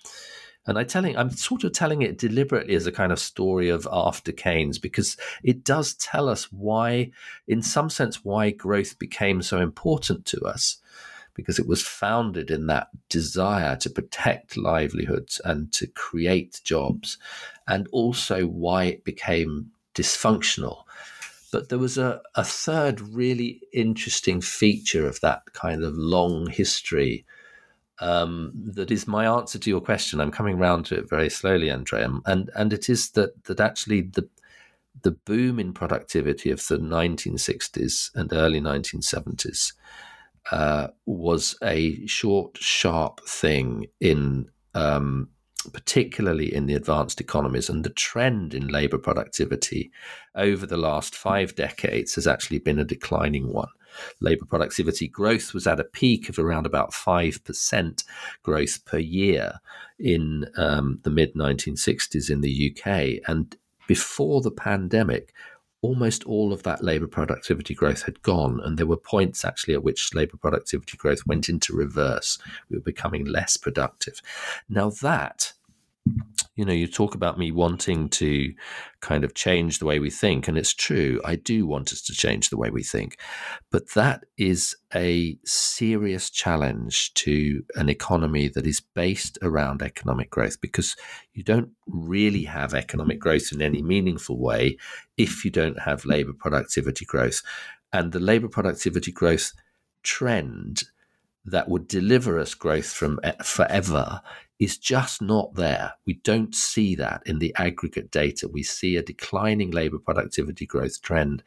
[0.67, 3.87] And I telling, I'm sort of telling it deliberately as a kind of story of
[3.91, 7.09] after Keynes because it does tell us why,
[7.47, 10.77] in some sense, why growth became so important to us
[11.39, 17.17] because it was founded in that desire to protect livelihoods and to create jobs,
[17.67, 20.83] and also why it became dysfunctional.
[21.51, 27.25] But there was a, a third really interesting feature of that kind of long history
[28.01, 30.21] um, that is my answer to your question.
[30.21, 34.01] I'm coming round to it very slowly, Andrea, and and it is that that actually
[34.01, 34.29] the
[35.01, 39.73] the boom in productivity of the 1960s and early 1970s
[40.51, 45.29] uh, was a short, sharp thing in um,
[45.73, 47.69] particularly in the advanced economies.
[47.69, 49.91] And the trend in labor productivity
[50.35, 53.69] over the last five decades has actually been a declining one.
[54.21, 58.03] Labor productivity growth was at a peak of around about 5%
[58.43, 59.53] growth per year
[59.97, 63.19] in um, the mid 1960s in the UK.
[63.27, 63.55] And
[63.87, 65.33] before the pandemic,
[65.81, 68.59] almost all of that labour productivity growth had gone.
[68.63, 72.37] And there were points actually at which labour productivity growth went into reverse.
[72.69, 74.21] We were becoming less productive.
[74.67, 75.53] Now, that
[76.55, 78.53] you know, you talk about me wanting to
[78.99, 81.21] kind of change the way we think, and it's true.
[81.23, 83.17] I do want us to change the way we think,
[83.71, 90.59] but that is a serious challenge to an economy that is based around economic growth
[90.59, 90.97] because
[91.33, 94.77] you don't really have economic growth in any meaningful way
[95.17, 97.41] if you don't have labor productivity growth.
[97.93, 99.53] And the labor productivity growth
[100.03, 100.83] trend
[101.45, 104.21] that would deliver us growth from forever
[104.59, 105.93] is just not there.
[106.05, 108.49] We don't see that in the aggregate data.
[108.49, 111.43] We see a declining labor productivity growth trend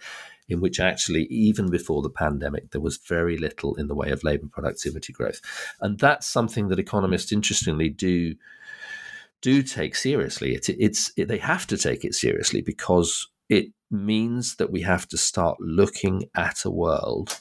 [0.48, 4.24] in which actually, even before the pandemic, there was very little in the way of
[4.24, 5.40] labor productivity growth.
[5.80, 8.34] And that's something that economists, interestingly, do
[9.40, 10.54] do take seriously.
[10.54, 15.08] It, it's it, they have to take it seriously because it means that we have
[15.08, 17.40] to start looking at a world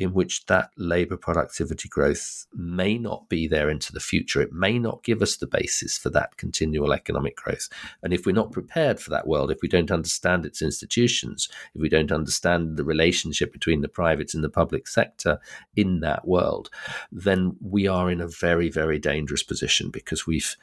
[0.00, 4.40] in which that labor productivity growth may not be there into the future.
[4.40, 7.68] It may not give us the basis for that continual economic growth.
[8.02, 11.82] And if we're not prepared for that world, if we don't understand its institutions, if
[11.82, 15.38] we don't understand the relationship between the private and the public sector
[15.76, 16.70] in that world,
[17.12, 20.56] then we are in a very, very dangerous position because we've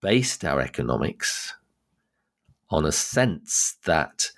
[0.00, 1.52] based our economics
[2.70, 4.30] on a sense that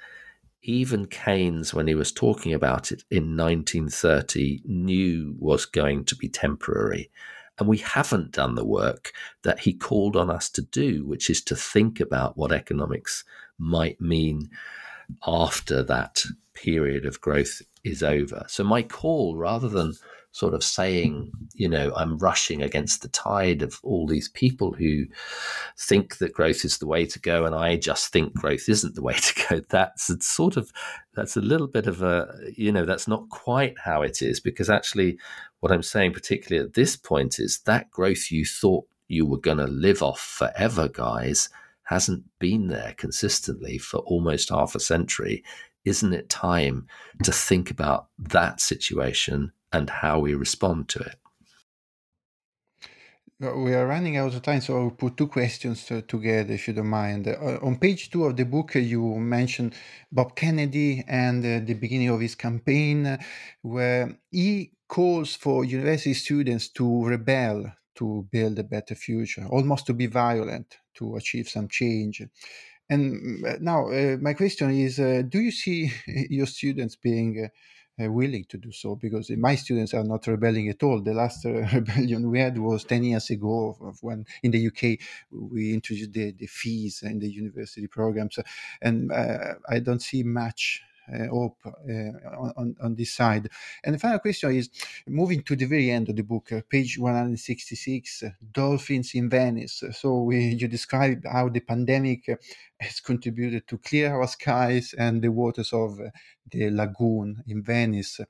[0.66, 6.28] even Keynes, when he was talking about it in 1930, knew was going to be
[6.28, 7.10] temporary.
[7.58, 9.12] And we haven't done the work
[9.42, 13.24] that he called on us to do, which is to think about what economics
[13.58, 14.50] might mean
[15.26, 18.44] after that period of growth is over.
[18.48, 19.94] So, my call, rather than
[20.36, 25.06] sort of saying, you know, I'm rushing against the tide of all these people who
[25.78, 29.02] think that growth is the way to go, and I just think growth isn't the
[29.02, 29.60] way to go.
[29.70, 30.70] That's sort of
[31.14, 34.68] that's a little bit of a, you know, that's not quite how it is because
[34.68, 35.18] actually,
[35.60, 39.56] what I'm saying, particularly at this point, is that growth you thought you were going
[39.56, 41.48] to live off forever, guys,
[41.84, 45.42] hasn't been there consistently for almost half a century.
[45.86, 46.86] Isn't it time
[47.22, 51.16] to think about that situation and how we respond to it.
[53.38, 56.86] We are running out of time, so I'll put two questions together, if you don't
[56.86, 57.28] mind.
[57.28, 59.74] Uh, on page two of the book, you mentioned
[60.10, 63.18] Bob Kennedy and uh, the beginning of his campaign,
[63.60, 69.92] where he calls for university students to rebel to build a better future, almost to
[69.92, 72.22] be violent to achieve some change.
[72.88, 77.48] And uh, now, uh, my question is uh, Do you see your students being uh,
[77.98, 81.00] willing to do so because my students are not rebelling at all.
[81.00, 84.98] The last uh, rebellion we had was 10 years ago when in the UK
[85.30, 88.38] we introduced the, the fees in the university programs.
[88.82, 90.82] And uh, I don't see much
[91.30, 93.48] hope uh, on, on this side.
[93.84, 94.70] And the final question is
[95.06, 99.82] moving to the very end of the book, uh, page 166, dolphins in Venice.
[99.92, 102.28] So we, you describe how the pandemic
[102.78, 105.98] has contributed to clear our skies and the waters of
[106.50, 108.20] the lagoon in Venice.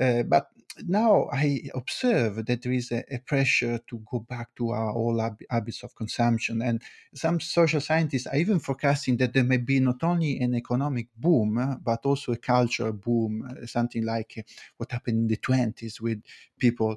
[0.00, 0.50] Uh, but
[0.86, 5.20] now I observe that there is a, a, pressure to go back to our old
[5.50, 6.62] habits of consumption.
[6.62, 6.82] And
[7.14, 11.80] some social scientists are even forecasting that there may be not only an economic boom,
[11.84, 14.42] but also a cultural boom, uh, something like uh,
[14.76, 16.22] what happened in the 20s with
[16.58, 16.96] people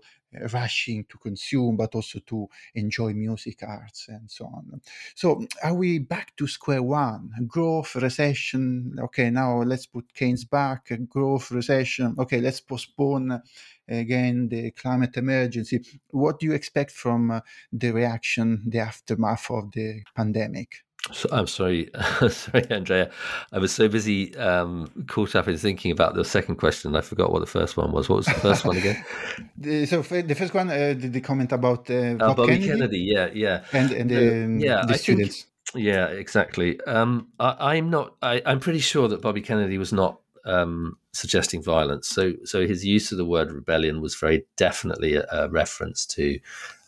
[0.53, 4.81] rushing to consume, but also to enjoy music, arts, and so on.
[5.15, 7.31] So, are we back to square one?
[7.47, 8.95] Growth, recession.
[8.99, 10.91] Okay, now let's put Keynes back.
[11.09, 12.15] Growth, recession.
[12.17, 13.41] Okay, let's postpone
[13.87, 15.81] again the climate emergency.
[16.09, 20.83] What do you expect from uh, the reaction, the aftermath of the pandemic?
[21.11, 21.89] So, I'm sorry,
[22.29, 23.09] sorry, Andrea.
[23.51, 27.31] I was so busy um, caught up in thinking about the second question, I forgot
[27.31, 28.07] what the first one was.
[28.07, 29.03] What was the first one again?
[29.57, 32.67] the, so the first one, uh, the, the, comment about uh, Bob Bobby Kennedy?
[32.67, 32.99] Kennedy?
[32.99, 35.47] yeah, yeah, and and um, yeah, the I students.
[35.73, 36.79] Think, yeah, exactly.
[36.81, 38.15] Um, I, am not.
[38.21, 42.07] I, I'm pretty sure that Bobby Kennedy was not um, suggesting violence.
[42.07, 46.39] So, so his use of the word rebellion was very definitely a, a reference to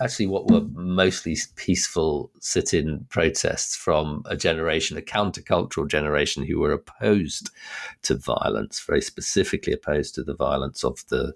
[0.01, 6.71] actually what were mostly peaceful sit-in protests from a generation, a countercultural generation, who were
[6.71, 7.49] opposed
[8.03, 11.33] to violence, very specifically opposed to the violence of the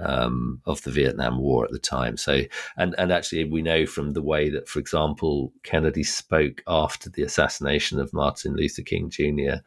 [0.00, 2.16] um, of the Vietnam War at the time.
[2.16, 2.42] So,
[2.76, 7.24] and and actually, we know from the way that, for example, Kennedy spoke after the
[7.24, 9.58] assassination of Martin Luther King Jr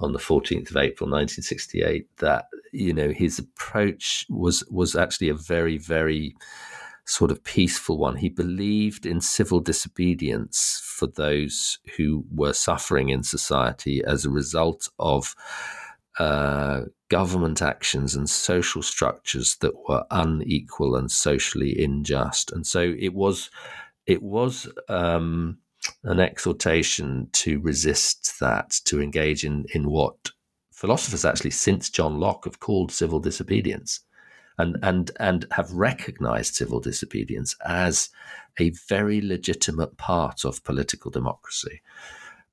[0.00, 5.34] on the 14th of April 1968 that you know his approach was was actually a
[5.34, 6.34] very very
[7.06, 8.16] sort of peaceful one.
[8.16, 14.88] He believed in civil disobedience for those who were suffering in society as a result
[14.98, 15.34] of
[16.18, 22.52] uh, government actions and social structures that were unequal and socially unjust.
[22.52, 23.50] And so it was
[24.06, 25.58] it was um,
[26.02, 30.30] an exhortation to resist that, to engage in, in what
[30.72, 34.00] philosophers actually since John Locke have called civil disobedience
[34.58, 38.10] and, and, and have recognized civil disobedience as
[38.58, 41.80] a very legitimate part of political democracy.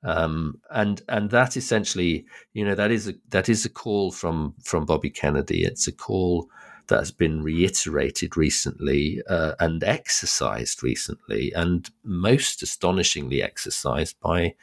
[0.03, 4.55] Um, and and that essentially, you know, that is a that is a call from
[4.63, 5.63] from Bobby Kennedy.
[5.63, 6.49] It's a call
[6.91, 14.53] that has been reiterated recently uh, and exercised recently, and most astonishingly exercised by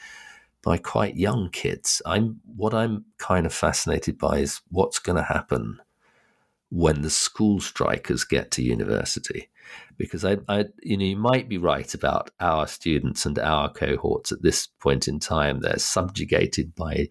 [0.62, 2.02] by quite young kids.
[2.04, 5.80] I'm what I'm kind of fascinated by is what's going to happen
[6.70, 9.48] when the school strikers get to university,
[9.96, 14.32] because I, I, you know, you might be right about our students and our cohorts
[14.32, 15.60] at this point in time.
[15.60, 17.08] They're subjugated by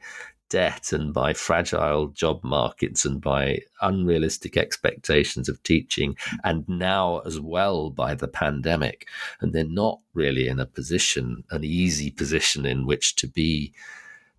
[0.50, 7.40] debt and by fragile job markets and by unrealistic expectations of teaching, and now as
[7.40, 9.08] well by the pandemic.
[9.42, 13.74] And they're not really in a position, an easy position in which to be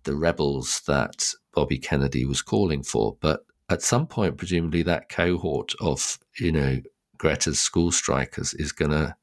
[0.03, 3.17] the rebels that Bobby Kennedy was calling for.
[3.19, 6.81] But at some point, presumably, that cohort of, you know,
[7.17, 9.15] Greta's school strikers is going to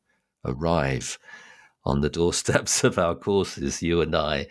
[0.45, 1.19] arrive
[1.87, 4.49] on the doorsteps of our courses, you and I.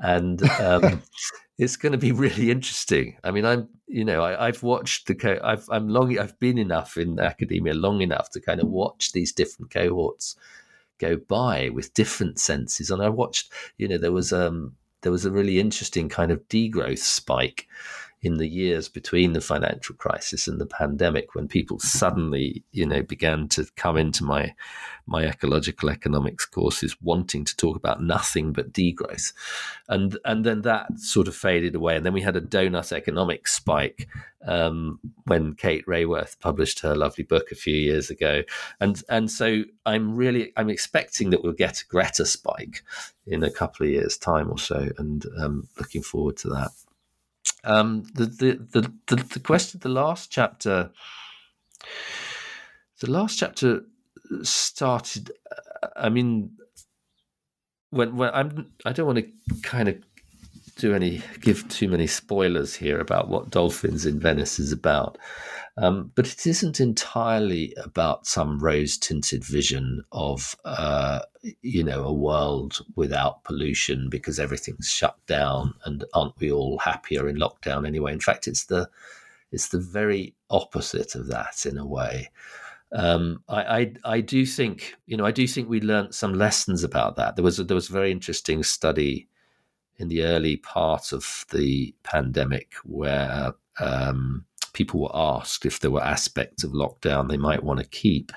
[0.00, 1.02] And um,
[1.58, 3.16] it's going to be really interesting.
[3.24, 6.58] I mean, I'm, you know, I, have watched the, co- I've, I'm long, I've been
[6.58, 10.36] enough in academia long enough to kind of watch these different cohorts
[10.98, 12.90] go by with different senses.
[12.90, 16.46] And I watched, you know, there was, um, there was a really interesting kind of
[16.48, 17.68] degrowth spike
[18.22, 23.02] in the years between the financial crisis and the pandemic when people suddenly you know
[23.02, 24.54] began to come into my
[25.06, 29.32] my ecological economics courses wanting to talk about nothing but degrowth.
[29.88, 31.96] And and then that sort of faded away.
[31.96, 34.08] And then we had a donut economic spike
[34.46, 38.42] um, when Kate Raworth published her lovely book a few years ago.
[38.80, 42.82] And and so I'm really I'm expecting that we'll get a Greta spike
[43.26, 46.70] in a couple of years time or so and um, looking forward to that
[47.64, 50.90] um, the, the, the, the, the question, the last chapter,
[53.00, 53.84] the last chapter
[54.42, 55.30] started.
[55.96, 56.56] I mean,
[57.90, 59.96] when when I'm, I don't want to kind of
[60.76, 65.18] do any give too many spoilers here about what Dolphins in Venice is about.
[65.78, 71.20] Um, but it isn't entirely about some rose tinted vision of, uh,
[71.62, 77.26] you know, a world without pollution because everything's shut down and aren't we all happier
[77.26, 78.12] in lockdown anyway?
[78.12, 78.88] In fact, it's the
[79.50, 82.30] it's the very opposite of that in a way.
[82.92, 86.84] Um, I, I, I do think you know I do think we learned some lessons
[86.84, 87.36] about that.
[87.36, 89.28] There was a, there was a very interesting study
[90.02, 96.02] in the early part of the pandemic where um, people were asked if there were
[96.02, 98.32] aspects of lockdown they might want to keep.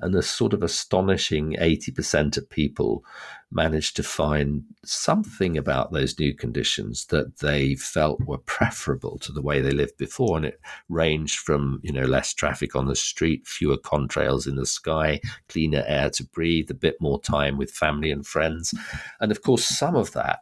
[0.00, 3.04] And a sort of astonishing 80% of people
[3.52, 9.42] managed to find something about those new conditions that they felt were preferable to the
[9.42, 10.38] way they lived before.
[10.38, 14.66] And it ranged from, you know, less traffic on the street, fewer contrails in the
[14.66, 18.72] sky, cleaner air to breathe, a bit more time with family and friends.
[19.20, 20.40] And of course, some of that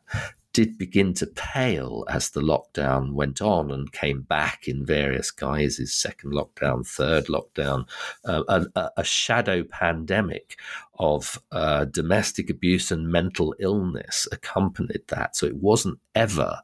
[0.53, 5.95] did begin to pale as the lockdown went on and came back in various guises
[5.95, 7.87] second lockdown, third lockdown,
[8.25, 8.43] uh,
[8.75, 10.59] a, a, shadow pandemic
[10.99, 15.37] of uh, domestic abuse and mental illness accompanied that.
[15.37, 16.61] So it wasn't ever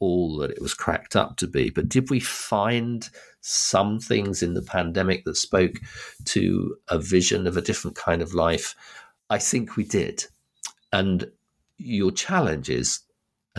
[0.00, 1.70] all that it was cracked up to be.
[1.70, 3.08] But did we find
[3.42, 5.76] some things in the pandemic that spoke
[6.26, 8.74] to a vision of a different kind of life?
[9.28, 10.24] I think we did.
[10.92, 11.30] And
[11.76, 13.00] your challenge is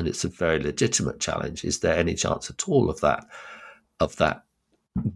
[0.01, 1.63] and it's a very legitimate challenge.
[1.63, 3.23] Is there any chance at all of that
[3.99, 4.43] of that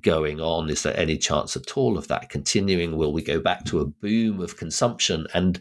[0.04, 0.70] going on?
[0.70, 2.96] Is there any chance at all of that continuing?
[2.96, 5.26] Will we go back to a boom of consumption?
[5.34, 5.60] And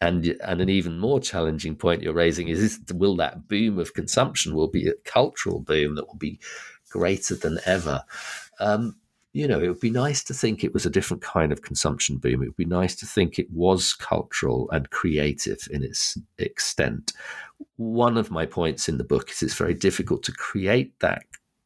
[0.00, 3.94] and and an even more challenging point you're raising is, is will that boom of
[3.94, 6.40] consumption will be a cultural boom that will be
[6.90, 8.02] greater than ever?
[8.58, 8.96] Um,
[9.34, 12.18] you know, it would be nice to think it was a different kind of consumption
[12.18, 12.40] boom.
[12.40, 17.12] It would be nice to think it was cultural and creative in its extent.
[17.76, 21.24] One of my points in the book is it's very difficult to create that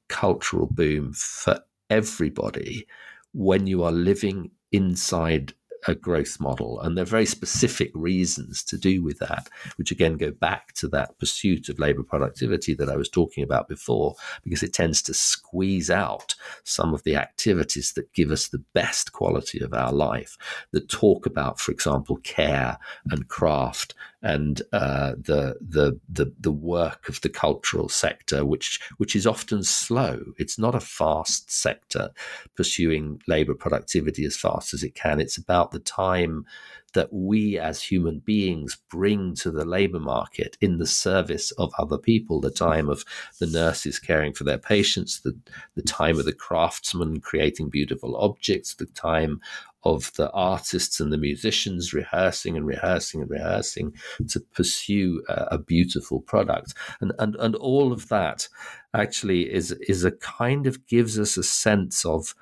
[0.08, 1.60] cultural boom for
[1.90, 2.86] everybody
[3.34, 5.52] when you are living inside
[5.87, 6.81] a growth model.
[6.81, 10.89] And there are very specific reasons to do with that, which again go back to
[10.89, 15.14] that pursuit of labor productivity that I was talking about before, because it tends to
[15.14, 20.37] squeeze out some of the activities that give us the best quality of our life,
[20.72, 22.79] that talk about, for example, care
[23.11, 29.14] and craft and uh, the, the the the work of the cultural sector, which which
[29.14, 30.20] is often slow.
[30.38, 32.10] It's not a fast sector
[32.56, 35.20] pursuing labour productivity as fast as it can.
[35.20, 36.46] It's about the time
[36.94, 41.98] that we as human beings bring to the labour market in the service of other
[41.98, 42.40] people.
[42.40, 43.04] The time of
[43.38, 45.38] the nurses caring for their patients, the
[45.74, 49.40] the time of the craftsmen creating beautiful objects, the time
[49.85, 53.95] of the artists and the musicians rehearsing and rehearsing and rehearsing
[54.29, 56.74] to pursue a, a, beautiful product.
[57.01, 58.49] And, and and all of that
[58.93, 62.35] actually is is a kind of gives us a sense of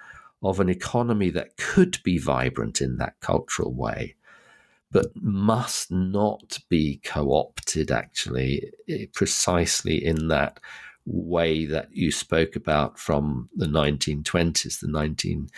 [0.43, 4.14] of an economy that could be vibrant in that cultural way
[4.93, 10.61] but must not be co-opted actually eh, precisely in that
[11.05, 15.49] way that you spoke about from the 1920s the 19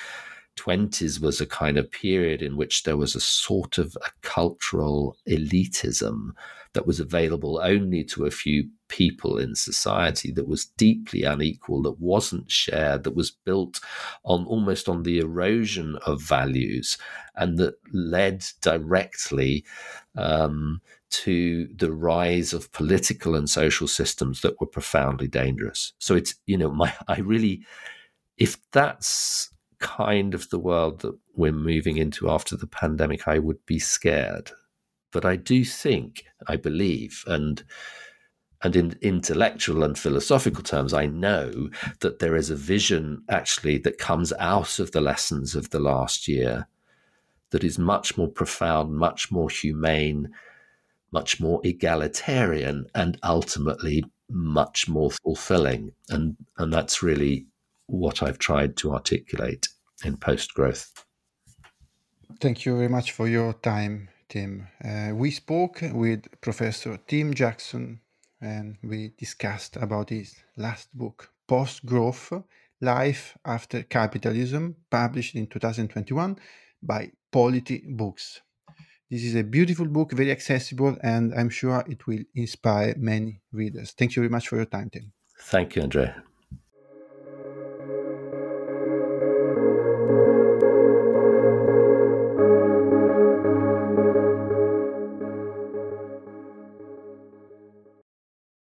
[0.59, 5.16] 20s was a kind of period in which there was a sort of a cultural
[5.28, 6.30] elitism
[6.74, 12.00] that was available only to a few people in society that was deeply unequal that
[12.00, 13.80] wasn't shared that was built
[14.24, 16.98] on almost on the erosion of values
[17.36, 19.64] and that led directly
[20.16, 20.80] um,
[21.11, 25.92] to the rise of political and social systems that were profoundly dangerous.
[25.98, 27.64] So it's you know my i really
[28.36, 33.64] if that's kind of the world that we're moving into after the pandemic, I would
[33.66, 34.51] be scared.
[35.12, 37.62] But I do think, I believe, and
[38.62, 41.70] and in intellectual and philosophical terms, I know
[42.01, 46.26] that there is a vision actually that comes out of the lessons of the last
[46.26, 46.66] year
[47.51, 50.31] that is much more profound, much more humane,
[51.12, 55.93] much more egalitarian, and ultimately much more fulfilling.
[56.11, 57.47] And and that's really
[57.89, 59.66] what I've tried to articulate
[60.05, 61.05] in post growth.
[62.41, 64.68] Thank you very much for your time, Tim.
[64.84, 68.01] Uh, we spoke with Professor Tim Jackson
[68.41, 72.32] and we discussed about his last book, Post Growth
[72.80, 76.36] Life After Capitalism, published in 2021
[76.82, 78.41] by Polity Books.
[79.11, 83.93] This is a beautiful book, very accessible, and I'm sure it will inspire many readers.
[83.93, 85.12] Thank you very much for your time, Tim.
[85.41, 86.22] Thank you, Andrea.